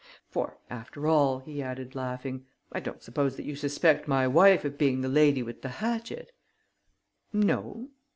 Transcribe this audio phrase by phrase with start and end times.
[0.31, 4.75] For, after all," he added laughing, "I don't suppose that you suspect my wife of
[4.75, 6.31] being the lady with the hatchet."
[7.31, 7.89] "No."